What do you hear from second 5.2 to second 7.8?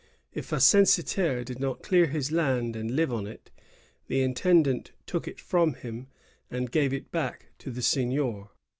it from him and gave it back to